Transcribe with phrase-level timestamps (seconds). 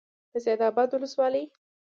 [0.31, 1.45] د سید آباد ولسوالۍ